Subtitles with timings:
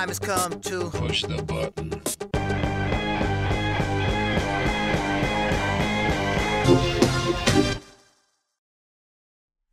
[0.00, 1.90] Time has come to Push the button.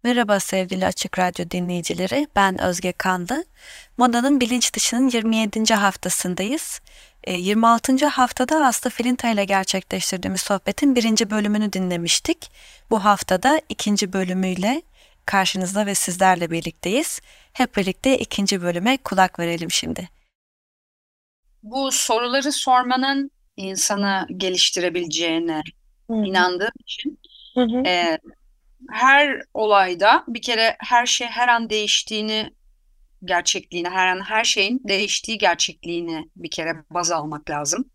[0.04, 2.27] Merhaba sevgili Açık Radyo dinleyicileri.
[2.35, 3.45] Ben Özge Kanlı.
[3.98, 5.73] Modanın bilinç dışının 27.
[5.73, 6.82] haftasındayız.
[7.23, 8.05] E, 26.
[8.05, 12.52] haftada Aslı Filinta ile gerçekleştirdiğimiz sohbetin birinci bölümünü dinlemiştik.
[12.90, 14.82] Bu haftada ikinci bölümüyle
[15.26, 17.21] karşınızda ve sizlerle birlikteyiz.
[17.54, 20.16] Hep birlikte ikinci bölüme kulak verelim şimdi.
[21.71, 25.62] Bu soruları sormanın insanı geliştirebileceğine
[26.10, 27.20] inandığım için
[27.85, 28.18] e,
[28.90, 32.49] her olayda bir kere her şey her an değiştiğini
[33.26, 37.90] gerçekliğini her an her şeyin değiştiği gerçekliğini bir kere baz almak lazım.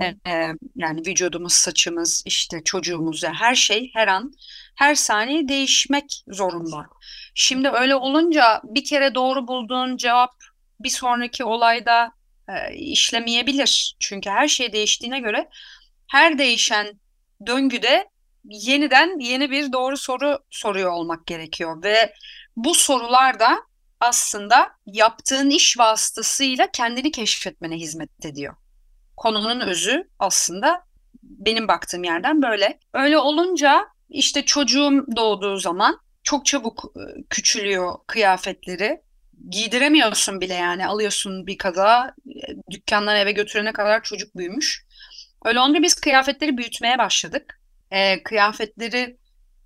[0.00, 4.32] E, e, yani vücudumuz, saçımız, işte çocuğumuz ya her şey her an
[4.74, 6.86] her saniye değişmek zorunda.
[7.34, 10.34] Şimdi öyle olunca bir kere doğru bulduğun cevap
[10.80, 12.12] bir sonraki olayda
[12.50, 13.96] e, işlemeyebilir.
[14.00, 15.48] Çünkü her şey değiştiğine göre
[16.08, 17.00] her değişen
[17.46, 18.08] döngüde
[18.44, 22.14] yeniden yeni bir doğru soru soruyor olmak gerekiyor ve
[22.56, 23.62] bu sorular da
[24.00, 28.56] aslında yaptığın iş vasıtasıyla kendini keşfetmene hizmet ediyor.
[29.16, 30.84] Konunun özü aslında
[31.22, 32.78] benim baktığım yerden böyle.
[32.94, 39.00] Öyle olunca işte çocuğum doğduğu zaman çok çabuk e, küçülüyor kıyafetleri
[39.48, 44.86] giydiremiyorsun bile yani alıyorsun bir kaza e, dükkandan eve götürene kadar çocuk büyümüş.
[45.44, 47.60] Öyle olunca biz kıyafetleri büyütmeye başladık.
[47.90, 49.16] E, kıyafetleri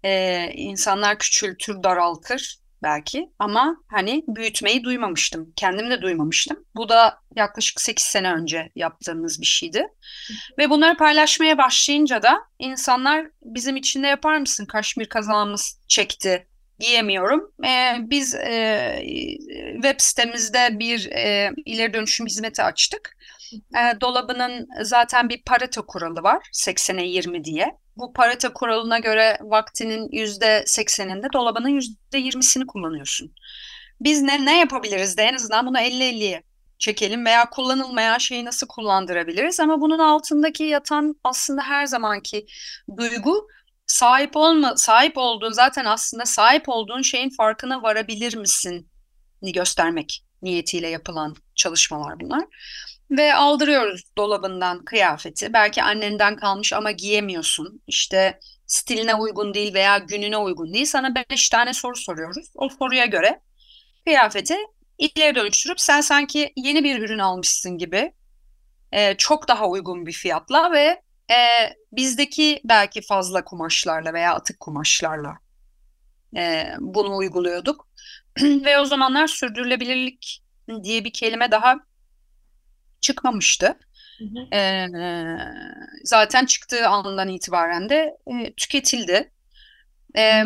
[0.02, 5.52] e, insanlar küçültür, daraltır belki ama hani büyütmeyi duymamıştım.
[5.56, 6.64] Kendim de duymamıştım.
[6.76, 9.86] Bu da yaklaşık 8 sene önce yaptığımız bir şeydi.
[10.58, 14.66] Ve bunları paylaşmaya başlayınca da insanlar bizim için de yapar mısın?
[14.66, 16.46] Kaşmir kazağımız çekti
[16.78, 17.52] giyemiyorum.
[17.64, 18.98] Ee, biz e,
[19.74, 23.16] web sitemizde bir e, ileri dönüşüm hizmeti açtık.
[23.52, 26.48] E, dolabının zaten bir Pareto kuralı var.
[26.52, 27.78] 80'e 20 diye.
[27.96, 31.80] Bu Pareto kuralına göre vaktinin %80'inde dolabının
[32.12, 33.32] %20'sini kullanıyorsun.
[34.00, 36.42] Biz ne, ne yapabiliriz de en azından bunu 50-50'ye
[36.78, 39.60] çekelim veya kullanılmayan şeyi nasıl kullandırabiliriz?
[39.60, 42.46] Ama bunun altındaki yatan aslında her zamanki
[42.96, 43.48] duygu
[43.86, 48.90] sahip olma sahip olduğun zaten aslında sahip olduğun şeyin farkına varabilir misin
[49.42, 52.44] ni göstermek niyetiyle yapılan çalışmalar bunlar.
[53.10, 55.52] Ve aldırıyoruz dolabından kıyafeti.
[55.52, 57.82] Belki annenden kalmış ama giyemiyorsun.
[57.86, 60.86] İşte stiline uygun değil veya gününe uygun değil.
[60.86, 62.50] Sana beş tane soru soruyoruz.
[62.54, 63.40] O soruya göre
[64.04, 64.56] kıyafeti
[64.98, 68.12] ileri dönüştürüp sen sanki yeni bir ürün almışsın gibi
[68.92, 71.36] e, çok daha uygun bir fiyatla ve e,
[71.92, 75.38] bizdeki belki fazla kumaşlarla veya atık kumaşlarla
[76.36, 77.88] e, bunu uyguluyorduk.
[78.42, 80.42] Ve o zamanlar sürdürülebilirlik
[80.82, 81.76] diye bir kelime daha
[83.00, 83.78] çıkmamıştı.
[84.52, 84.86] E,
[86.04, 89.32] zaten çıktığı andan itibaren de e, tüketildi.
[90.16, 90.42] E,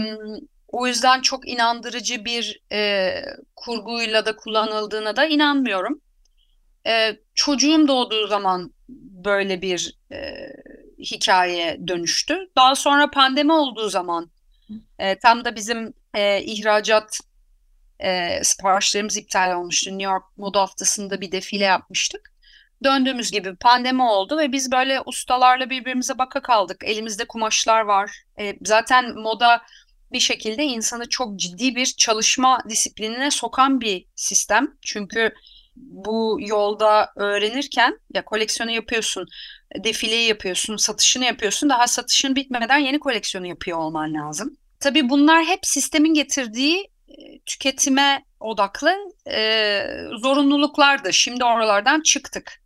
[0.69, 3.13] o yüzden çok inandırıcı bir e,
[3.57, 6.01] kurguyla da kullanıldığına da inanmıyorum.
[6.87, 8.75] E, çocuğum doğduğu zaman
[9.25, 10.49] böyle bir e,
[10.99, 12.51] hikaye dönüştü.
[12.57, 14.31] Daha sonra pandemi olduğu zaman
[14.99, 17.19] e, tam da bizim e, ihracat
[18.01, 19.91] e, siparişlerimiz iptal olmuştu.
[19.91, 22.33] New York Moda Haftası'nda bir defile yapmıştık.
[22.85, 26.85] Döndüğümüz gibi pandemi oldu ve biz böyle ustalarla birbirimize baka kaldık.
[26.85, 28.11] Elimizde kumaşlar var.
[28.41, 29.63] E, zaten moda
[30.13, 34.77] bir şekilde insanı çok ciddi bir çalışma disiplinine sokan bir sistem.
[34.83, 35.35] Çünkü
[35.81, 39.27] bu yolda öğrenirken ya koleksiyonu yapıyorsun,
[39.85, 41.69] defileyi yapıyorsun, satışını yapıyorsun.
[41.69, 44.57] Daha satışın bitmeden yeni koleksiyonu yapıyor olman lazım.
[44.81, 48.97] Tabii bunlar hep sistemin getirdiği e, tüketime odaklı
[49.31, 49.83] e,
[50.23, 51.13] zorunluluklardı.
[51.13, 52.61] Şimdi oralardan çıktık.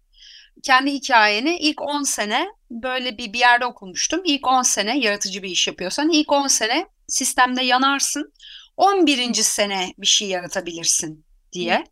[0.63, 4.21] Kendi hikayeni ilk 10 sene böyle bir, bir yerde okumuştum.
[4.25, 8.33] İlk 10 sene yaratıcı bir iş yapıyorsan ilk 10 sene sistemde yanarsın.
[8.77, 9.35] 11.
[9.35, 11.85] sene bir şey yaratabilirsin diye.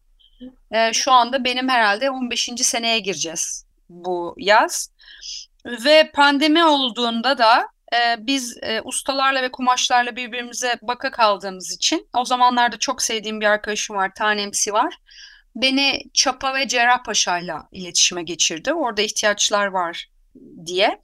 [0.71, 2.51] E, şu anda benim herhalde 15.
[2.57, 4.91] seneye gireceğiz bu yaz.
[5.67, 12.25] Ve pandemi olduğunda da e, biz e, ustalarla ve kumaşlarla birbirimize baka kaldığımız için o
[12.25, 14.95] zamanlarda çok sevdiğim bir arkadaşım var, Tanemsi var.
[15.57, 18.73] beni Çapa ve Cerrahpaşa'yla iletişime geçirdi.
[18.73, 20.09] Orada ihtiyaçlar var
[20.67, 21.01] diye.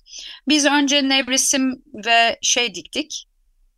[0.49, 3.27] Biz önce nevresim ve şey diktik.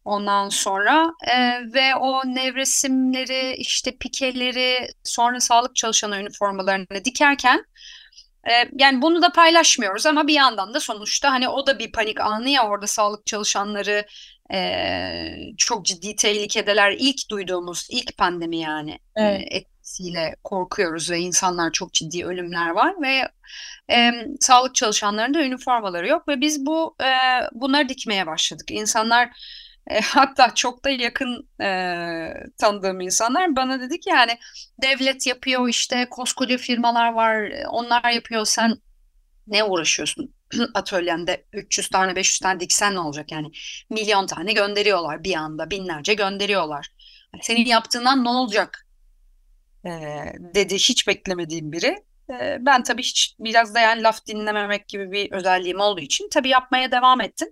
[0.08, 1.36] Ondan sonra e,
[1.74, 7.64] ve o nevresimleri işte pikeleri sonra sağlık çalışanı üniformalarını dikerken
[8.50, 12.20] e, yani bunu da paylaşmıyoruz ama bir yandan da sonuçta hani o da bir panik
[12.20, 14.06] anı ya orada sağlık çalışanları
[14.52, 14.58] e,
[15.56, 19.40] çok ciddi tehlikedeler ilk duyduğumuz ilk pandemi yani evet.
[19.40, 23.28] e, etkisiyle korkuyoruz ve insanlar çok ciddi ölümler var ve
[23.94, 27.10] e, sağlık çalışanlarında üniformaları yok ve biz bu e,
[27.52, 28.70] bunları dikmeye başladık.
[28.70, 29.30] İnsanlar
[29.88, 31.68] e, hatta çok da yakın e,
[32.58, 34.38] tanıdığım insanlar bana dedi ki yani
[34.82, 38.78] devlet yapıyor işte koskoca firmalar var onlar yapıyor sen
[39.46, 40.34] ne uğraşıyorsun?
[40.74, 43.32] Atölyende 300 tane 500 tane diksen ne olacak?
[43.32, 43.50] Yani
[43.90, 46.88] milyon tane gönderiyorlar bir anda binlerce gönderiyorlar.
[47.32, 48.86] Hani senin yaptığından ne olacak?
[49.84, 49.90] E,
[50.54, 51.96] dedi hiç beklemediğim biri.
[52.30, 56.48] E, ben tabii hiç biraz da yani laf dinlememek gibi bir özelliğim olduğu için tabii
[56.48, 57.48] yapmaya devam ettim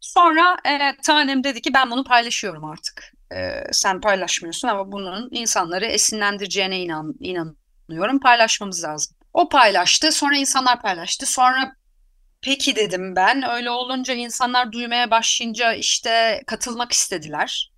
[0.00, 3.12] Sonra e, tanem dedi ki ben bunu paylaşıyorum artık.
[3.34, 8.20] E, sen paylaşmıyorsun ama bunun insanları esinlendireceğine inan, inanıyorum.
[8.20, 9.16] Paylaşmamız lazım.
[9.32, 11.26] O paylaştı, sonra insanlar paylaştı.
[11.26, 11.72] Sonra
[12.42, 13.50] peki dedim ben.
[13.50, 17.72] Öyle olunca insanlar duymaya başlayınca işte katılmak istediler.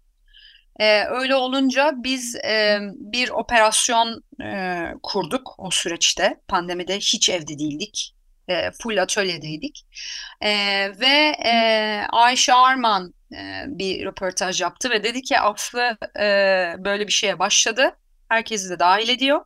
[0.81, 6.41] E, öyle olunca biz e, bir operasyon e, kurduk o süreçte.
[6.49, 8.16] Pandemide hiç evde değildik
[8.49, 9.87] e, full atölyedeydik.
[10.41, 10.51] E,
[11.01, 11.53] ve e,
[12.13, 16.25] Ayşe Arman e, bir röportaj yaptı ve dedi ki Aflı e,
[16.79, 17.97] böyle bir şeye başladı.
[18.29, 19.45] Herkesi de dahil ediyor.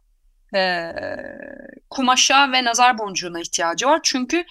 [0.55, 0.93] E,
[1.91, 4.01] kumaşa ve nazar boncuğuna ihtiyacı var.
[4.03, 4.45] Çünkü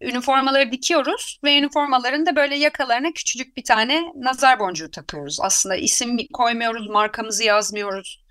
[0.00, 5.38] üniformaları dikiyoruz ve üniformaların da böyle yakalarına küçücük bir tane nazar boncuğu takıyoruz.
[5.40, 8.21] Aslında isim koymuyoruz, markamızı yazmıyoruz.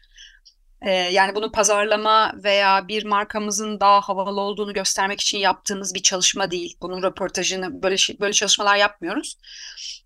[0.82, 6.52] Ee, yani bunu pazarlama veya bir markamızın daha havalı olduğunu göstermek için yaptığımız bir çalışma
[6.52, 6.78] değil.
[6.82, 9.38] Bunun röportajını böyle şey, böyle çalışmalar yapmıyoruz.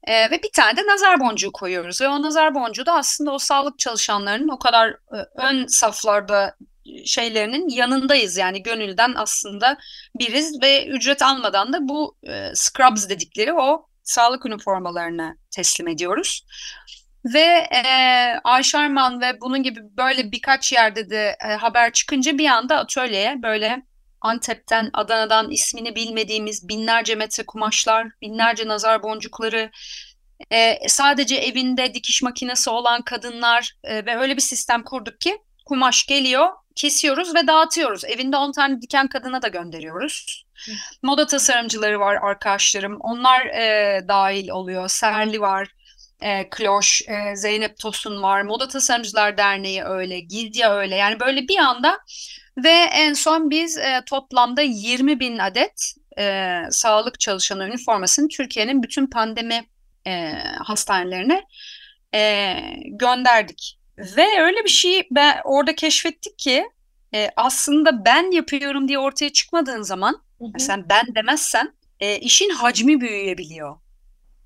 [0.07, 3.39] Ee, ve bir tane de nazar boncuğu koyuyoruz ve o nazar boncuğu da aslında o
[3.39, 6.55] sağlık çalışanlarının o kadar e, ön saflarda
[7.05, 8.37] şeylerinin yanındayız.
[8.37, 9.77] Yani gönülden aslında
[10.19, 16.45] biriz ve ücret almadan da bu e, scrubs dedikleri o sağlık üniformalarını teslim ediyoruz.
[17.25, 17.83] Ve e,
[18.43, 23.81] Ayşarman ve bunun gibi böyle birkaç yerde de e, haber çıkınca bir anda atölyeye böyle
[24.21, 29.71] Antep'ten, Adana'dan ismini bilmediğimiz binlerce metre kumaşlar, binlerce nazar boncukları,
[30.51, 36.05] e, sadece evinde dikiş makinesi olan kadınlar e, ve öyle bir sistem kurduk ki kumaş
[36.05, 38.05] geliyor, kesiyoruz ve dağıtıyoruz.
[38.05, 40.45] Evinde 10 tane diken kadına da gönderiyoruz.
[41.03, 42.97] Moda tasarımcıları var arkadaşlarım.
[42.99, 44.87] Onlar e, dahil oluyor.
[44.87, 45.74] Serli var
[46.21, 50.95] e, Kloş, e, Zeynep Tosun var, Moda Tasarımcılar Derneği öyle, Gildia öyle.
[50.95, 51.99] Yani böyle bir anda
[52.57, 59.07] ve en son biz e, toplamda 20 bin adet e, sağlık çalışanı üniformasını Türkiye'nin bütün
[59.07, 59.65] pandemi
[60.07, 60.31] e,
[60.63, 61.43] hastanelerine
[62.13, 63.79] e, gönderdik.
[63.97, 66.65] Ve öyle bir şey ben orada keşfettik ki
[67.13, 70.59] e, aslında ben yapıyorum diye ortaya çıkmadığın zaman hı hı.
[70.59, 73.77] sen ben demezsen e, işin hacmi büyüyebiliyor.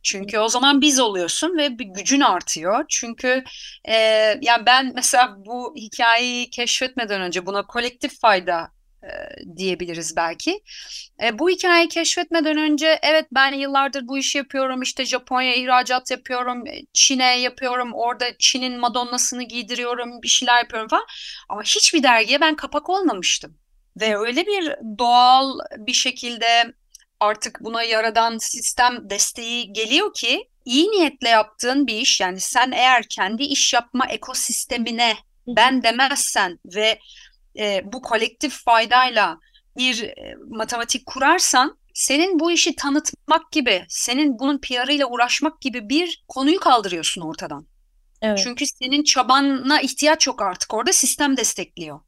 [0.03, 2.85] Çünkü o zaman biz oluyorsun ve bir gücün artıyor.
[2.89, 3.43] Çünkü
[3.85, 3.93] e,
[4.41, 8.71] yani ben mesela bu hikayeyi keşfetmeden önce buna kolektif fayda
[9.03, 9.09] e,
[9.57, 10.61] diyebiliriz belki.
[11.23, 14.81] E, bu hikayeyi keşfetmeden önce evet ben yıllardır bu işi yapıyorum.
[14.81, 17.93] İşte Japonya ihracat yapıyorum, e, Çin'e yapıyorum.
[17.93, 21.05] Orada Çin'in Madonna'sını giydiriyorum, bir şeyler yapıyorum falan.
[21.49, 23.57] Ama hiçbir dergiye ben kapak olmamıştım.
[24.01, 26.73] Ve öyle bir doğal bir şekilde
[27.19, 33.03] artık buna yaradan sistem desteği geliyor ki iyi niyetle yaptığın bir iş yani sen eğer
[33.09, 35.15] kendi iş yapma ekosistemine
[35.47, 36.99] ben demezsen ve
[37.59, 39.39] e, bu kolektif faydayla
[39.77, 46.23] bir e, matematik kurarsan senin bu işi tanıtmak gibi, senin bunun PR'ıyla uğraşmak gibi bir
[46.27, 47.67] konuyu kaldırıyorsun ortadan.
[48.21, 48.39] Evet.
[48.43, 50.73] Çünkü senin çabana ihtiyaç yok artık.
[50.73, 51.99] Orada sistem destekliyor.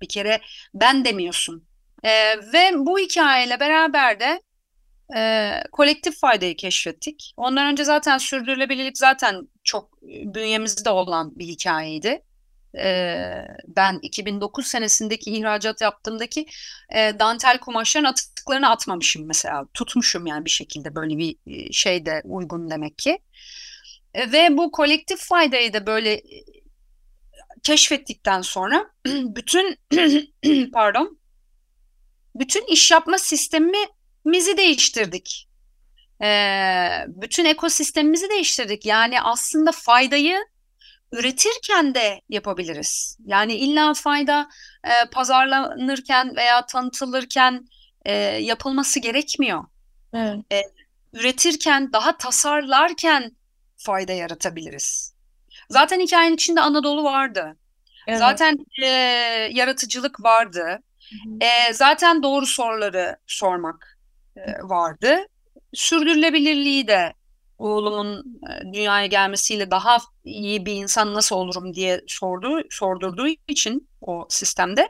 [0.00, 0.40] Bir kere
[0.74, 1.68] ben demiyorsun.
[2.04, 4.40] Ee, ve bu hikayeyle beraber de
[5.16, 7.34] e, kolektif faydayı keşfettik.
[7.36, 12.22] Ondan önce zaten sürdürülebilirlik zaten çok bünyemizde olan bir hikayeydi.
[12.78, 13.16] E,
[13.66, 16.46] ben 2009 senesindeki ihracat yaptığımdaki
[16.94, 19.66] e, dantel kumaşların atıklarını atmamışım mesela.
[19.74, 21.36] Tutmuşum yani bir şekilde böyle bir
[21.72, 23.18] şey de uygun demek ki.
[24.14, 26.22] E, ve bu kolektif faydayı da böyle
[27.62, 29.78] keşfettikten sonra bütün
[30.72, 31.18] pardon
[32.34, 33.78] bütün iş yapma sistemi
[34.28, 35.48] mizi değiştirdik.
[36.22, 38.86] Ee, bütün ekosistemimizi değiştirdik.
[38.86, 40.38] Yani aslında faydayı
[41.12, 43.18] üretirken de yapabiliriz.
[43.26, 44.48] Yani illa fayda
[44.84, 47.68] e, pazarlanırken veya tanıtılırken
[48.04, 49.64] e, yapılması gerekmiyor.
[50.14, 50.38] Evet.
[50.52, 50.62] E,
[51.12, 53.36] üretirken, daha tasarlarken
[53.76, 55.14] fayda yaratabiliriz.
[55.70, 57.56] Zaten hikayenin içinde Anadolu vardı.
[58.06, 58.18] Evet.
[58.18, 58.86] Zaten e,
[59.52, 60.78] yaratıcılık vardı.
[61.40, 63.97] E, zaten doğru soruları sormak
[64.62, 65.16] vardı.
[65.74, 67.12] Sürdürülebilirliği de
[67.58, 74.26] oğlumun e, dünyaya gelmesiyle daha iyi bir insan nasıl olurum diye sordu, sordurduğu için o
[74.28, 74.88] sistemde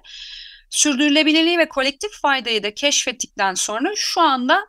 [0.71, 4.69] sürdürülebilirliği ve kolektif faydayı da keşfettikten sonra şu anda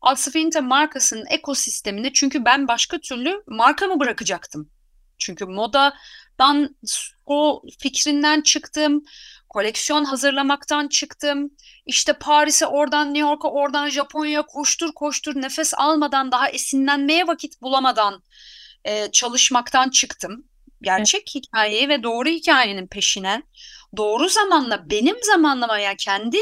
[0.00, 4.70] Alsafinta markasının ekosisteminde çünkü ben başka türlü markamı bırakacaktım.
[5.22, 6.76] Çünkü modadan
[7.26, 9.04] o fikrinden çıktım,
[9.48, 11.50] koleksiyon hazırlamaktan çıktım.
[11.86, 18.22] İşte Paris'e oradan New York'a oradan Japonya'ya koştur koştur nefes almadan daha esinlenmeye vakit bulamadan
[18.84, 20.44] e, çalışmaktan çıktım.
[20.82, 21.34] Gerçek evet.
[21.34, 23.42] hikayeyi ve doğru hikayenin peşine
[23.96, 26.38] doğru zamanla benim zamanlamaya kendi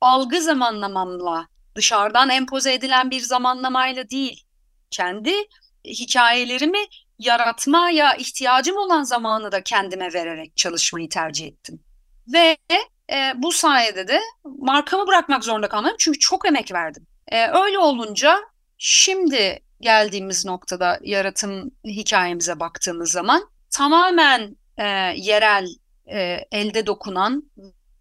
[0.00, 4.44] algı zamanlamamla dışarıdan empoze edilen bir zamanlamayla değil
[4.90, 5.34] kendi
[5.84, 6.84] hikayelerimi
[7.20, 11.80] yaratmaya ihtiyacım olan zamanı da kendime vererek çalışmayı tercih ettim.
[12.32, 12.56] Ve
[13.12, 17.06] e, bu sayede de markamı bırakmak zorunda kalmadım çünkü çok emek verdim.
[17.28, 18.38] E, öyle olunca
[18.78, 24.86] şimdi geldiğimiz noktada yaratım hikayemize baktığımız zaman tamamen e,
[25.16, 25.68] yerel
[26.12, 27.50] e, elde dokunan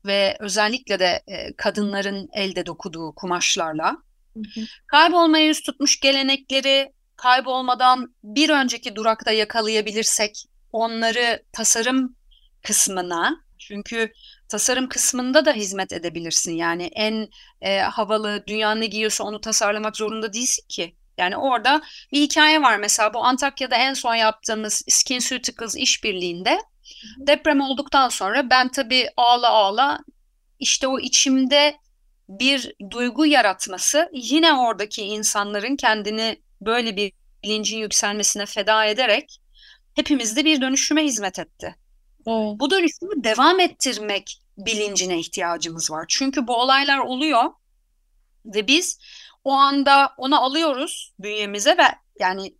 [0.05, 3.97] ve özellikle de e, kadınların elde dokuduğu kumaşlarla
[4.33, 4.61] hı hı.
[4.87, 12.15] kaybolmaya yüz tutmuş gelenekleri kaybolmadan bir önceki durakta yakalayabilirsek onları tasarım
[12.63, 14.11] kısmına çünkü
[14.49, 16.53] tasarım kısmında da hizmet edebilirsin.
[16.53, 17.27] Yani en
[17.61, 20.95] e, havalı dünya ne giyiyorsa onu tasarlamak zorunda değilsin ki.
[21.17, 26.59] Yani orada bir hikaye var mesela bu Antakya'da en son yaptığımız SkinCeuticals işbirliğinde
[27.17, 29.99] deprem olduktan sonra ben tabii ağla ağla
[30.59, 31.75] işte o içimde
[32.29, 37.11] bir duygu yaratması yine oradaki insanların kendini böyle bir
[37.43, 39.41] bilincin yükselmesine feda ederek
[39.95, 41.75] hepimizde bir dönüşüme hizmet etti.
[42.27, 42.59] Evet.
[42.59, 46.05] Bu dönüşümü devam ettirmek bilincine ihtiyacımız var.
[46.07, 47.43] Çünkü bu olaylar oluyor
[48.45, 48.99] ve biz
[49.43, 51.83] o anda onu alıyoruz bünyemize ve
[52.19, 52.55] yani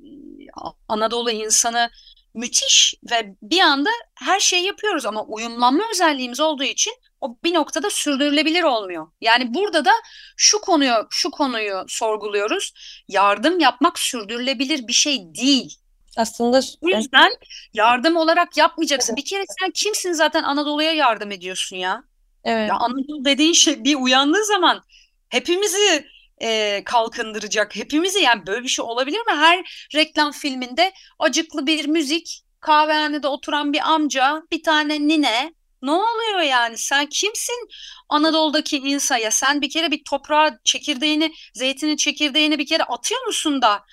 [0.88, 1.90] Anadolu insanı
[2.34, 7.90] müthiş ve bir anda her şeyi yapıyoruz ama uyumlanma özelliğimiz olduğu için o bir noktada
[7.90, 9.08] sürdürülebilir olmuyor.
[9.22, 9.92] Yani burada da
[10.38, 12.74] şu konuyu şu konuyu sorguluyoruz.
[13.08, 15.76] Yardım yapmak sürdürülebilir bir şey değil.
[16.18, 17.32] Aslında bu yüzden
[17.74, 19.16] yardım olarak yapmayacaksın.
[19.16, 22.04] Bir kere sen kimsin zaten Anadolu'ya yardım ediyorsun ya?
[22.44, 22.70] Evet.
[22.70, 24.84] Ya Anadolu dediğin şey bir uyandığı zaman
[25.30, 26.06] hepimizi
[26.42, 27.76] e, kalkındıracak.
[27.76, 29.34] Hepimizi yani böyle bir şey olabilir mi?
[29.36, 35.54] Her reklam filminde acıklı bir müzik, kahvehanede oturan bir amca, bir tane nine.
[35.82, 36.78] Ne oluyor yani?
[36.78, 37.70] Sen kimsin
[38.10, 39.18] Anadolu'daki insan?
[39.18, 43.86] Ya sen bir kere bir toprağa çekirdeğini, zeytinin çekirdeğini bir kere atıyor musun da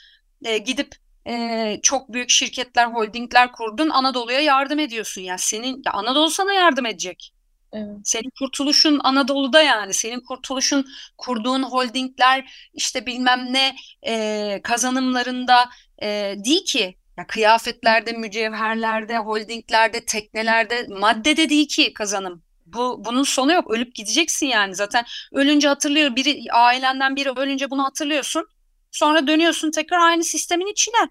[0.45, 0.95] e, gidip
[1.26, 5.23] e, çok büyük şirketler, holdingler kurdun, Anadolu'ya yardım ediyorsun.
[5.23, 7.33] Yani senin ya Anadolu sana yardım edecek.
[7.73, 7.97] Evet.
[8.05, 9.95] Senin kurtuluşun Anadolu'da yani.
[9.95, 10.87] Senin kurtuluşun
[11.19, 13.76] kurduğun holdingler işte bilmem ne
[14.07, 15.69] e, kazanımlarında
[16.02, 16.97] e, değil ki.
[17.18, 22.42] Ya kıyafetlerde, mücevherlerde, holdinglerde, teknelerde, maddede değil ki kazanım.
[22.66, 23.70] Bu bunun sonu yok.
[23.70, 24.75] Ölüp gideceksin yani.
[24.75, 26.16] Zaten ölünce hatırlıyor.
[26.16, 28.49] Biri ailenden biri ölünce bunu hatırlıyorsun.
[28.92, 31.08] Sonra dönüyorsun tekrar aynı sistemin içine.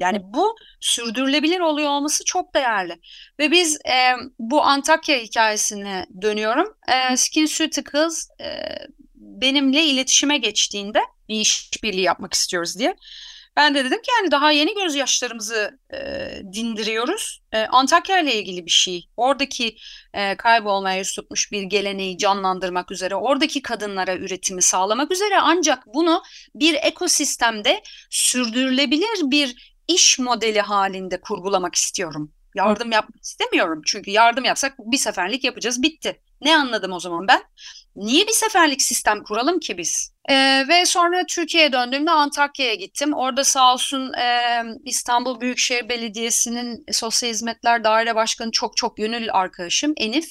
[0.00, 3.00] Yani bu sürdürülebilir oluyor olması çok değerli.
[3.38, 6.74] Ve biz e, bu Antakya hikayesine dönüyorum.
[6.88, 8.46] E, SkinCeuticals e,
[9.14, 12.96] benimle iletişime geçtiğinde bir işbirliği yapmak istiyoruz diye.
[13.60, 15.98] Ben de dedim ki yani daha yeni gözyaşlarımızı e,
[16.52, 17.42] dindiriyoruz.
[17.52, 19.08] E, Antakya ile ilgili bir şey.
[19.16, 19.76] Oradaki
[20.14, 26.22] e, kaybolmaya yüz tutmuş bir geleneği canlandırmak üzere, oradaki kadınlara üretimi sağlamak üzere ancak bunu
[26.54, 32.32] bir ekosistemde sürdürülebilir bir iş modeli halinde kurgulamak istiyorum.
[32.54, 33.82] Yardım yapmak istemiyorum.
[33.86, 36.20] Çünkü yardım yapsak bir seferlik yapacağız bitti.
[36.40, 37.42] Ne anladım o zaman ben?
[37.96, 40.12] Niye bir seferlik sistem kuralım ki biz?
[40.30, 43.14] Ee, ve sonra Türkiye'ye döndüğümde Antakya'ya gittim.
[43.14, 49.92] Orada sağ olsun e, İstanbul Büyükşehir Belediyesi'nin Sosyal Hizmetler Daire Başkanı çok çok gönül arkadaşım
[49.96, 50.28] Enif.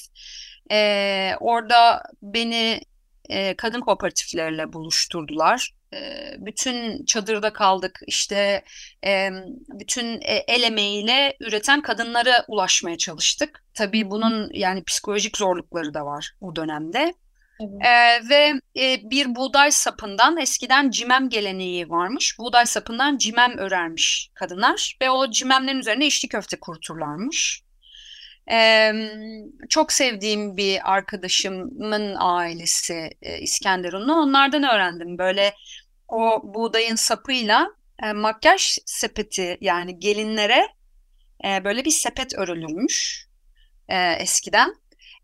[0.72, 2.80] Ee, orada beni
[3.28, 5.70] e, kadın kooperatifleriyle buluşturdular
[6.38, 8.64] bütün çadırda kaldık işte
[9.68, 13.64] bütün e, el emeğiyle üreten kadınlara ulaşmaya çalıştık.
[13.74, 17.14] Tabii bunun yani psikolojik zorlukları da var o dönemde.
[17.60, 22.38] Ee, ve e, bir buğday sapından eskiden cimem geleneği varmış.
[22.38, 27.62] Buğday sapından cimem örermiş kadınlar ve o cimemlerin üzerine içli köfte kuruturlarmış.
[28.52, 28.92] Ee,
[29.68, 34.14] çok sevdiğim bir arkadaşımın ailesi e, İskenderunlu.
[34.14, 35.18] Onlardan öğrendim.
[35.18, 35.54] Böyle
[36.08, 37.70] o buğdayın sapıyla
[38.02, 40.66] e, makyaj sepeti yani gelinlere
[41.44, 43.26] e, böyle bir sepet örülürmüş
[43.88, 44.79] e, eskiden.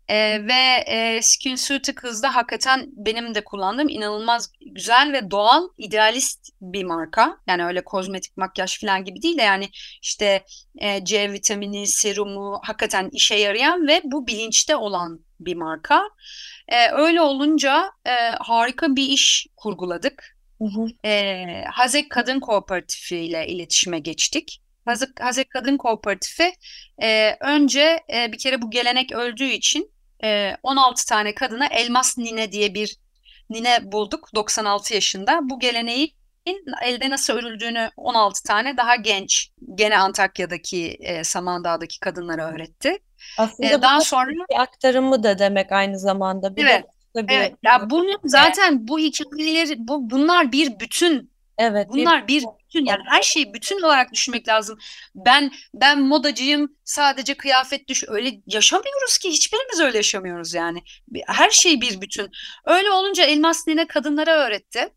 [0.09, 6.83] E, ve e, Skin Ceuticals'da hakikaten benim de kullandığım inanılmaz güzel ve doğal, idealist bir
[6.83, 7.37] marka.
[7.47, 9.69] Yani öyle kozmetik makyaj falan gibi değil de yani
[10.01, 10.43] işte
[10.77, 16.03] e, C vitamini, serumu hakikaten işe yarayan ve bu bilinçte olan bir marka.
[16.67, 20.37] E, öyle olunca e, harika bir iş kurguladık.
[20.57, 21.07] Hı hı.
[21.09, 24.61] E, Hazek Kadın Kooperatifi ile iletişime geçtik.
[24.85, 26.53] Hazek, Hazek Kadın Kooperatifi
[27.01, 29.91] e, önce e, bir kere bu gelenek öldüğü için
[30.23, 32.97] e, 16 tane kadına elmas nine diye bir
[33.49, 35.39] nine bulduk 96 yaşında.
[35.43, 36.13] Bu geleneği
[36.83, 42.97] elde nasıl örüldüğünü 16 tane daha genç gene Antakya'daki e, Samandağ'daki kadınlara öğretti.
[43.37, 46.55] Aslında ee, daha sonra bir aktarımı da demek aynı zamanda.
[46.55, 46.85] Bir evet.
[47.15, 47.53] Bir evet.
[47.63, 51.36] Ya bunun zaten bu hikayeleri bu bunlar bir bütün.
[51.57, 51.87] Evet.
[51.89, 54.79] Bunlar bir, bütün yani her şeyi bütün olarak düşünmek lazım.
[55.15, 60.83] Ben ben modacıyım sadece kıyafet düş öyle yaşamıyoruz ki hiçbirimiz öyle yaşamıyoruz yani.
[61.27, 62.31] Her şey bir bütün.
[62.65, 64.89] Öyle olunca Elmas Nine kadınlara öğretti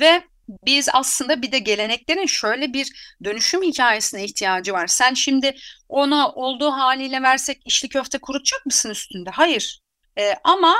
[0.00, 4.86] ve biz aslında bir de geleneklerin şöyle bir dönüşüm hikayesine ihtiyacı var.
[4.86, 5.54] Sen şimdi
[5.88, 9.30] ona olduğu haliyle versek içli köfte kurutacak mısın üstünde?
[9.30, 9.80] Hayır.
[10.18, 10.76] Ee, ama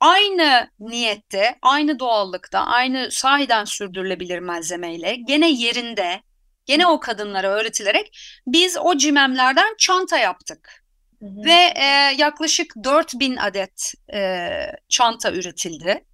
[0.00, 6.20] aynı niyette, aynı doğallıkta, aynı sahiden sürdürülebilir malzemeyle, gene yerinde,
[6.66, 10.84] gene o kadınlara öğretilerek biz o cimemlerden çanta yaptık.
[11.20, 11.44] Hı hı.
[11.44, 11.84] Ve e,
[12.18, 14.48] yaklaşık 4000 adet e,
[14.88, 16.04] çanta üretildi.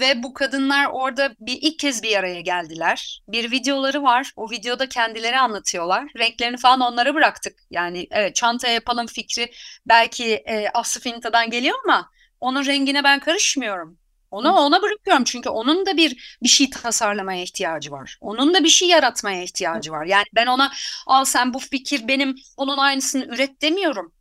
[0.00, 3.22] Ve bu kadınlar orada bir ilk kez bir araya geldiler.
[3.28, 4.32] Bir videoları var.
[4.36, 6.04] O videoda kendileri anlatıyorlar.
[6.18, 7.58] Renklerini falan onlara bıraktık.
[7.70, 9.52] Yani evet çanta yapalım fikri
[9.86, 13.98] belki e, Aslı Finta'dan geliyor ama onun rengine ben karışmıyorum.
[14.30, 18.18] Ona ona bırakıyorum çünkü onun da bir bir şey tasarlamaya ihtiyacı var.
[18.20, 20.06] Onun da bir şey yaratmaya ihtiyacı var.
[20.06, 20.72] Yani ben ona
[21.06, 24.12] al sen bu fikir benim onun aynısını üret demiyorum.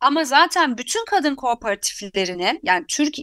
[0.00, 3.14] Ama zaten bütün kadın kooperatiflerini yani Türk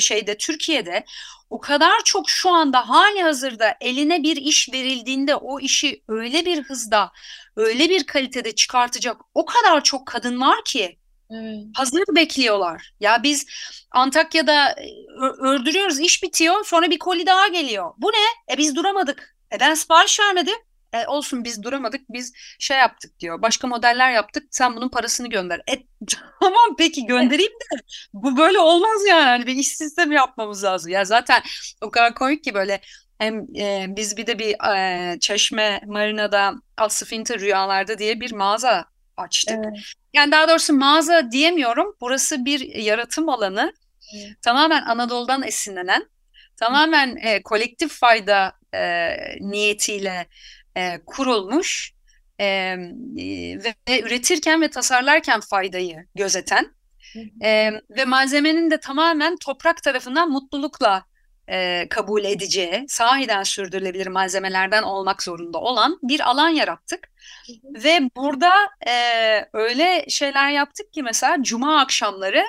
[0.00, 1.04] şeyde Türkiye'de
[1.50, 6.62] o kadar çok şu anda hali hazırda eline bir iş verildiğinde o işi öyle bir
[6.62, 7.12] hızda,
[7.56, 10.98] öyle bir kalitede çıkartacak o kadar çok kadın var ki
[11.34, 11.64] Evet.
[11.74, 12.92] Hazır bekliyorlar.
[13.00, 13.46] Ya biz
[13.90, 14.86] Antakya'da e,
[15.40, 17.92] ördürüyoruz, iş bitiyor, sonra bir koli daha geliyor.
[17.98, 18.54] Bu ne?
[18.54, 19.36] E biz duramadık.
[19.54, 20.56] E ben sipariş vermedim.
[20.92, 23.42] E olsun biz duramadık, biz şey yaptık diyor.
[23.42, 25.60] Başka modeller yaptık, sen bunun parasını gönder.
[25.70, 25.74] E
[26.40, 27.76] tamam peki göndereyim de
[28.12, 29.24] bu böyle olmaz yani.
[29.24, 30.92] Hani bir iş sistemi yapmamız lazım.
[30.92, 31.42] Ya zaten
[31.80, 32.80] o kadar komik ki böyle
[33.18, 34.74] hem e, biz bir de bir
[35.14, 39.58] e, Çeşme Marina'da Asıfinta Rüyalarda diye bir mağaza açtık.
[39.64, 39.78] Evet.
[40.14, 41.96] Yani daha doğrusu mağaza diyemiyorum.
[42.00, 43.72] Burası bir yaratım alanı.
[44.16, 44.42] Evet.
[44.42, 46.06] Tamamen Anadolu'dan esinlenen,
[46.56, 49.08] tamamen e, kolektif fayda e,
[49.40, 50.26] niyetiyle
[50.76, 51.92] e, kurulmuş
[52.38, 52.46] e,
[53.64, 56.74] ve, ve üretirken ve tasarlarken faydayı gözeten
[57.42, 61.04] e, ve malzemenin de tamamen toprak tarafından mutlulukla
[61.48, 67.12] e, kabul edeceği, sahiden sürdürülebilir malzemelerden olmak zorunda olan bir alan yarattık.
[67.64, 68.52] Ve burada
[68.88, 68.94] e,
[69.52, 72.44] öyle şeyler yaptık ki mesela cuma akşamları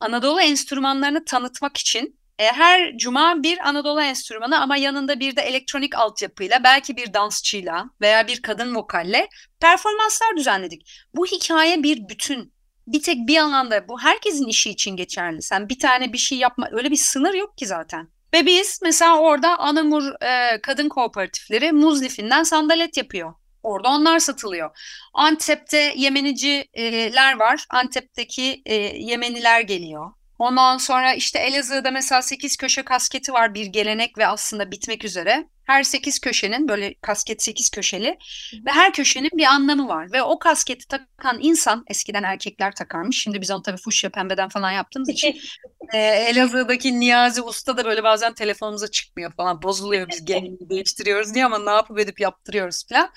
[0.00, 5.98] Anadolu enstrümanlarını tanıtmak için e, her cuma bir Anadolu enstrümanı ama yanında bir de elektronik
[5.98, 9.28] altyapıyla belki bir dansçıyla veya bir kadın vokalle
[9.60, 10.90] performanslar düzenledik.
[11.14, 12.54] Bu hikaye bir bütün.
[12.86, 15.42] Bir tek bir alanda bu herkesin işi için geçerli.
[15.42, 18.13] Sen bir tane bir şey yapma öyle bir sınır yok ki zaten.
[18.34, 23.34] Ve biz mesela orada Anamur e, kadın kooperatifleri muz lifinden sandalet yapıyor.
[23.62, 24.70] Orada onlar satılıyor.
[25.14, 27.66] Antep'te Yemeniciler var.
[27.70, 30.10] Antep'teki e, Yemeniler geliyor.
[30.38, 35.48] Ondan sonra işte Elazığ'da mesela 8 köşe kasketi var bir gelenek ve aslında bitmek üzere.
[35.64, 38.18] Her 8 köşenin böyle kasket 8 köşeli
[38.66, 40.12] ve her köşenin bir anlamı var.
[40.12, 43.22] Ve o kasketi takan insan eskiden erkekler takarmış.
[43.22, 45.40] Şimdi biz onu tabii fuşya pembeden falan yaptığımız için
[45.92, 51.44] e, Elazığ'daki Niyazi Usta da böyle bazen telefonumuza çıkmıyor falan bozuluyor biz gelini değiştiriyoruz diye
[51.44, 53.10] ama ne yapıp edip yaptırıyoruz falan.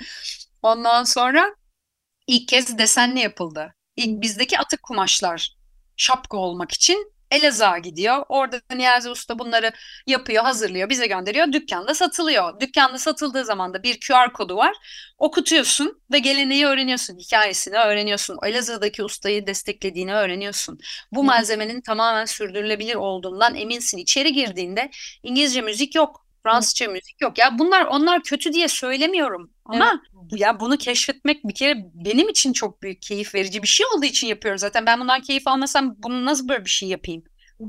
[0.62, 1.56] Ondan sonra
[2.28, 3.74] ilk kez desenli yapıldı.
[3.96, 5.57] İlk bizdeki atık kumaşlar
[5.98, 8.26] şapka olmak için Elazığ'a gidiyor.
[8.30, 9.72] Orada Niyazi Usta bunları
[10.08, 11.52] yapıyor, hazırlıyor, bize gönderiyor.
[11.52, 12.60] Dükkanda satılıyor.
[12.60, 14.76] Dükkanda satıldığı zaman da bir QR kodu var.
[15.18, 18.38] Okutuyorsun ve geleneği öğreniyorsun, hikayesini öğreniyorsun.
[18.46, 20.80] Elazığ'daki ustayı desteklediğini öğreniyorsun.
[21.12, 23.98] Bu malzemenin tamamen sürdürülebilir olduğundan eminsin.
[23.98, 24.92] İçeri girdiğinde
[25.24, 26.27] İngilizce müzik yok.
[26.43, 27.38] Fransızca müzik yok.
[27.38, 29.52] Ya bunlar onlar kötü diye söylemiyorum.
[29.65, 30.41] Ama evet.
[30.41, 34.28] ya bunu keşfetmek bir kere benim için çok büyük keyif verici bir şey olduğu için
[34.28, 34.86] yapıyorum zaten.
[34.86, 37.23] Ben bundan keyif almasam bunu nasıl böyle bir şey yapayım?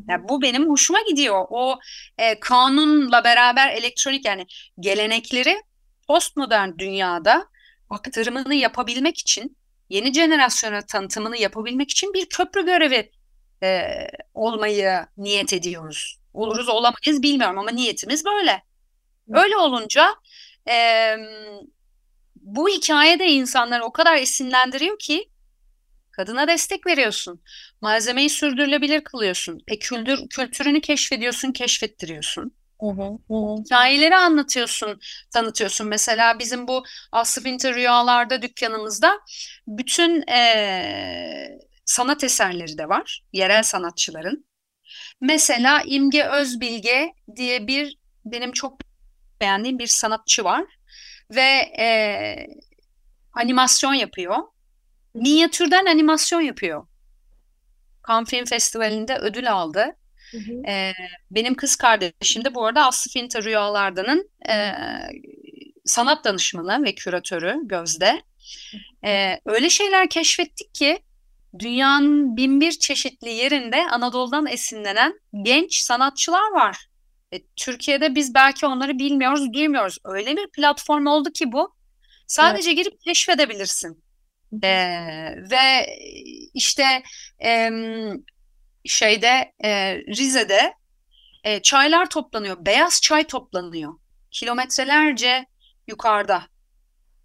[0.08, 1.46] Yani bu benim hoşuma gidiyor.
[1.50, 1.78] O
[2.18, 4.46] e, kanunla beraber elektronik yani
[4.80, 5.62] gelenekleri
[6.06, 7.48] postmodern dünyada
[7.90, 9.56] aktarımını yapabilmek için
[9.88, 13.10] yeni jenerasyona tanıtımını yapabilmek için bir köprü görevi
[13.62, 13.82] e,
[14.34, 16.18] olmayı niyet ediyoruz.
[16.38, 18.62] Oluruz olamayız bilmiyorum ama niyetimiz böyle.
[19.32, 20.14] Öyle olunca
[20.70, 21.16] e,
[22.36, 25.30] bu hikayede insanları o kadar esinlendiriyor ki
[26.10, 27.42] kadına destek veriyorsun.
[27.80, 29.62] Malzemeyi sürdürülebilir kılıyorsun.
[29.68, 32.52] E kültür, kültürünü keşfediyorsun, keşfettiriyorsun.
[32.80, 33.62] Hı hı, hı.
[33.64, 35.86] Hikayeleri anlatıyorsun, tanıtıyorsun.
[35.86, 39.20] Mesela bizim bu Aslı Finter Rüyalar'da dükkanımızda
[39.66, 43.22] bütün e, sanat eserleri de var.
[43.32, 44.48] Yerel sanatçıların.
[45.20, 48.80] Mesela İmge Özbilge diye bir benim çok
[49.40, 50.64] beğendiğim bir sanatçı var
[51.30, 51.88] ve e,
[53.32, 54.36] animasyon yapıyor.
[55.14, 56.86] Minyatürden animasyon yapıyor.
[58.08, 59.96] Cannes Film Festivali'nde ödül aldı.
[60.30, 60.70] Hı hı.
[60.70, 60.92] E,
[61.30, 64.72] benim kız kardeşim de bu arada Aslı Finta Rüyalardan'ın e,
[65.84, 68.22] sanat danışmanı ve küratörü Gözde.
[69.04, 70.98] E, öyle şeyler keşfettik ki
[71.58, 76.88] dünyanın bin bir çeşitli yerinde Anadolu'dan esinlenen genç sanatçılar var.
[77.32, 79.98] E, Türkiye'de biz belki onları bilmiyoruz, duymuyoruz.
[80.04, 81.74] Öyle bir platform oldu ki bu.
[82.26, 82.78] Sadece evet.
[82.78, 84.04] girip keşfedebilirsin.
[84.62, 84.70] E,
[85.50, 85.86] ve
[86.54, 87.02] işte
[87.44, 87.70] e,
[88.84, 90.74] şeyde e, Rize'de
[91.44, 92.66] e, çaylar toplanıyor.
[92.66, 93.94] Beyaz çay toplanıyor.
[94.30, 95.46] Kilometrelerce
[95.88, 96.42] yukarıda.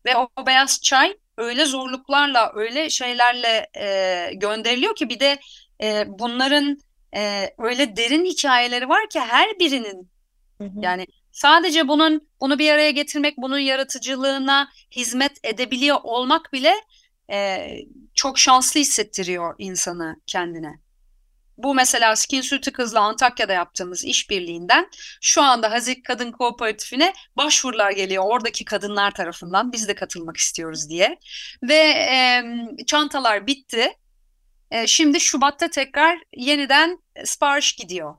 [0.06, 5.40] Ve o, o beyaz çay öyle zorluklarla, öyle şeylerle e, gönderiliyor ki bir de
[5.82, 6.78] e, bunların
[7.16, 10.10] e, öyle derin hikayeleri var ki her birinin
[10.58, 10.80] hı hı.
[10.82, 16.74] yani sadece bunun bunu bir araya getirmek, bunun yaratıcılığına hizmet edebiliyor olmak bile
[17.32, 17.70] e,
[18.14, 20.83] çok şanslı hissettiriyor insanı kendine.
[21.58, 24.90] Bu mesela Skin Sütü Kız'la Antakya'da yaptığımız işbirliğinden
[25.22, 31.20] şu anda Hazik Kadın Kooperatifine başvurular geliyor oradaki kadınlar tarafından biz de katılmak istiyoruz diye.
[31.64, 32.44] Ve e,
[32.86, 33.90] çantalar bitti.
[34.72, 38.16] E, şimdi Şubat'ta tekrar yeniden sipariş gidiyor.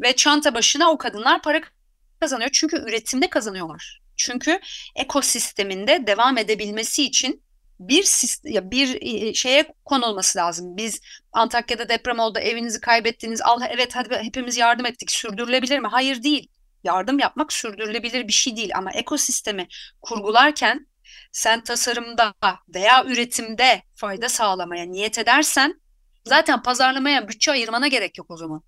[0.00, 1.60] Ve çanta başına o kadınlar para
[2.20, 2.50] kazanıyor.
[2.52, 4.00] Çünkü üretimde kazanıyorlar.
[4.16, 4.60] Çünkü
[4.96, 7.42] ekosisteminde devam edebilmesi için
[7.80, 10.76] bir ya bir şeye konulması lazım.
[10.76, 11.00] Biz
[11.32, 13.42] Antakya'da deprem oldu, evinizi kaybettiniz.
[13.42, 15.10] Allah evet hadi hepimiz yardım ettik.
[15.10, 15.88] Sürdürülebilir mi?
[15.88, 16.48] Hayır değil.
[16.84, 19.68] Yardım yapmak sürdürülebilir bir şey değil ama ekosistemi
[20.00, 20.86] kurgularken
[21.32, 22.34] sen tasarımda
[22.74, 25.80] veya üretimde fayda sağlamaya niyet edersen
[26.24, 28.62] zaten pazarlamaya bütçe ayırmana gerek yok o zaman.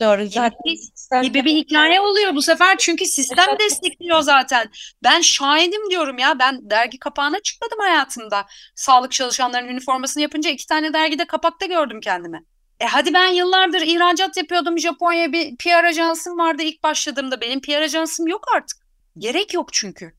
[0.00, 0.58] Doğru zaten.
[0.64, 4.70] Gibi, gibi bir hikaye oluyor bu sefer çünkü sistem destekliyor zaten.
[5.02, 8.46] Ben şahidim diyorum ya ben dergi kapağına çıkmadım hayatımda.
[8.74, 12.44] Sağlık çalışanlarının üniformasını yapınca iki tane dergide kapakta gördüm kendimi.
[12.80, 17.82] E hadi ben yıllardır ihracat yapıyordum Japonya'ya bir PR ajansım vardı ilk başladığımda benim PR
[17.82, 18.78] ajansım yok artık.
[19.18, 20.12] Gerek yok çünkü.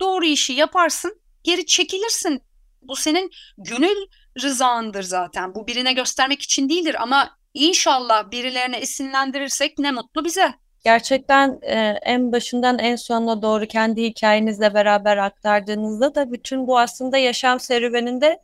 [0.00, 2.42] Doğru işi yaparsın geri çekilirsin.
[2.82, 4.06] Bu senin gönül
[4.42, 5.54] rızandır zaten.
[5.54, 10.54] Bu birine göstermek için değildir ama İnşallah birilerine esinlendirirsek ne mutlu bize.
[10.84, 17.18] Gerçekten e, en başından en sonuna doğru kendi hikayenizle beraber aktardığınızda da bütün bu aslında
[17.18, 18.38] yaşam serüveninde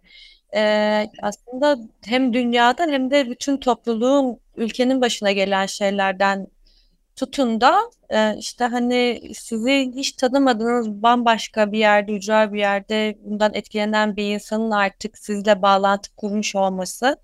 [0.55, 6.47] e, aslında hem dünyada hem de bütün topluluğun ülkenin başına gelen şeylerden
[7.17, 13.55] tutun da e, işte hani sizi hiç tanımadığınız bambaşka bir yerde, ücra bir yerde bundan
[13.55, 17.17] etkilenen bir insanın artık sizle bağlantı kurmuş olması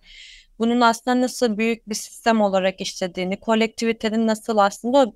[0.63, 5.13] bunun aslında nasıl büyük bir sistem olarak işlediğini, kolektivitenin nasıl aslında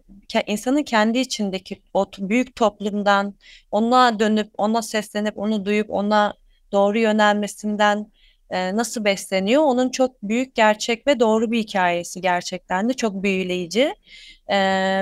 [0.46, 3.34] insanın kendi içindeki o büyük toplumdan
[3.70, 6.34] ona dönüp, ona seslenip, onu duyup ona
[6.72, 8.12] doğru yönelmesinden
[8.50, 9.62] e, nasıl besleniyor?
[9.62, 13.94] Onun çok büyük, gerçek ve doğru bir hikayesi gerçekten de çok büyüleyici.
[14.50, 14.56] E,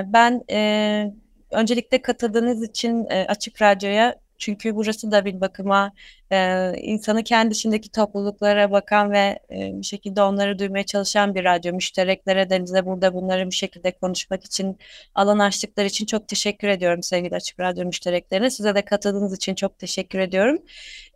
[0.07, 1.13] ben e,
[1.51, 5.91] öncelikle katıldığınız için e, Açık Radyo'ya Çünkü burası da bir bakıma
[6.31, 11.73] e, insanı kendi içindeki topluluklara bakan ve e, bir şekilde onları duymaya çalışan bir radyo.
[11.73, 14.77] Müştereklere de bize burada bunları bir şekilde konuşmak için
[15.15, 18.49] alan açtıkları için çok teşekkür ediyorum sevgili Açık Radyo müştereklerine.
[18.49, 20.57] Size de katıldığınız için çok teşekkür ediyorum.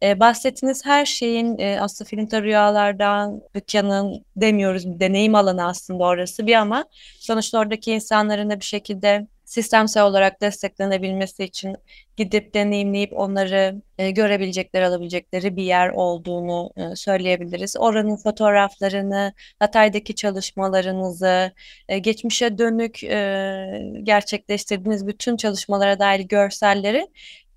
[0.04, 6.54] E, bahsettiğiniz her şeyin e, aslında filmde rüyalardan, dükkanın demiyoruz deneyim alanı aslında orası bir
[6.56, 6.86] ama
[7.20, 11.76] sonuçta oradaki insanların da bir şekilde sistemsel olarak desteklenebilmesi için
[12.18, 17.76] gidip deneyimleyip onları e, görebilecekleri, alabilecekleri bir yer olduğunu e, söyleyebiliriz.
[17.80, 21.52] Oranın fotoğraflarını, Hatay'daki çalışmalarınızı,
[21.90, 27.08] e, geçmişe dönük e, gerçekleştirdiğiniz bütün çalışmalara dair görselleri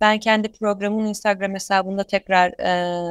[0.03, 2.51] ben kendi programımın Instagram hesabında tekrar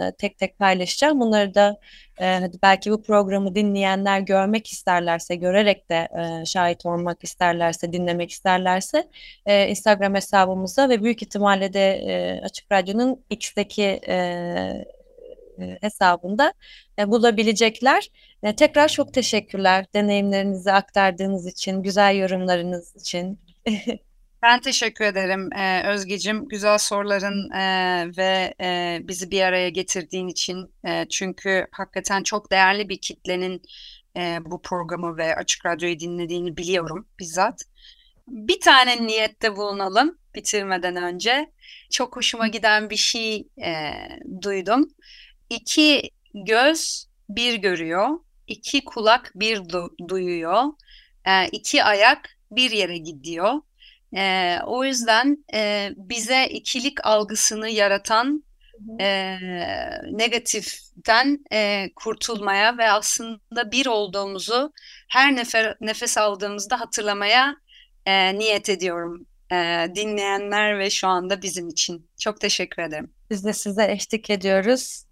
[0.08, 1.20] e, tek tek paylaşacağım.
[1.20, 1.80] Bunları da
[2.22, 9.10] e, belki bu programı dinleyenler görmek isterlerse, görerek de e, şahit olmak isterlerse, dinlemek isterlerse
[9.46, 14.16] e, Instagram hesabımıza ve büyük ihtimalle de e, Açık Radyo'nun X'teki e,
[15.60, 16.54] e, hesabında
[17.00, 18.08] e, bulabilecekler.
[18.44, 23.40] E, tekrar çok teşekkürler deneyimlerinizi aktardığınız için, güzel yorumlarınız için.
[24.42, 26.48] Ben teşekkür ederim e, Özgecim.
[26.48, 27.64] Güzel soruların e,
[28.18, 30.74] ve e, bizi bir araya getirdiğin için.
[30.88, 33.62] E, çünkü hakikaten çok değerli bir kitlenin
[34.46, 37.62] bu programı ve Açık Radyo'yu dinlediğini biliyorum bizzat.
[38.28, 41.52] Bir tane niyette bulunalım bitirmeden önce.
[41.92, 43.48] Çok hoşuma giden bir şey
[44.42, 44.88] duydum.
[45.50, 48.10] İki göz bir görüyor,
[48.48, 50.64] iki kulak bir du- duyuyor,
[51.52, 53.54] iki ayak bir yere gidiyor.
[54.15, 58.43] E, o yüzden e, bize ikilik algısını yaratan
[59.00, 59.38] e,
[60.12, 64.74] negatiften e, kurtulmaya ve aslında bir olduğumuzu
[65.10, 67.56] her nefer, nefes aldığımızda hatırlamaya
[68.06, 72.08] e, niyet ediyorum e, dinleyenler ve şu anda bizim için.
[72.19, 73.13] Çok teşekkür ederim.
[73.30, 75.04] Biz de size eşlik ediyoruz.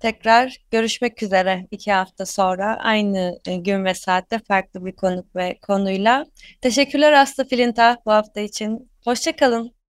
[0.00, 5.58] Tekrar görüşmek üzere iki hafta sonra aynı e, gün ve saatte farklı bir konuk ve
[5.62, 6.26] konuyla.
[6.60, 8.90] Teşekkürler Aslı Filinta bu hafta için.
[9.04, 9.75] Hoşçakalın.